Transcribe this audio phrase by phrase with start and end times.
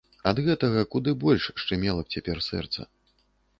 [0.29, 2.91] Ад гэтага куды больш шчымела б цяпер сэрца.